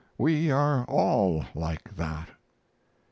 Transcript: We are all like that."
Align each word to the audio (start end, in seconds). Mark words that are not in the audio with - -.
We 0.17 0.49
are 0.49 0.83
all 0.85 1.45
like 1.53 1.95
that." 1.95 2.29